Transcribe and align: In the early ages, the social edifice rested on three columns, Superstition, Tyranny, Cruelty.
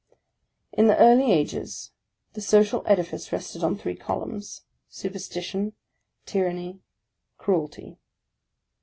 In 0.73 0.87
the 0.87 0.97
early 0.97 1.31
ages, 1.31 1.91
the 2.33 2.41
social 2.41 2.81
edifice 2.87 3.31
rested 3.31 3.63
on 3.63 3.77
three 3.77 3.95
columns, 3.95 4.63
Superstition, 4.89 5.73
Tyranny, 6.25 6.79
Cruelty. 7.37 7.99